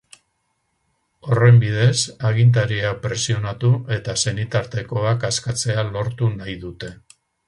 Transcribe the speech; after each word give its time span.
Horren 1.25 1.59
bidez, 1.63 1.97
agintariak 2.29 2.97
presionatu 3.03 3.69
eta 3.97 4.15
senitartekoak 4.23 5.27
askatzea 5.33 5.85
lortu 5.95 6.31
nahi 6.41 6.57
dute. 6.69 6.91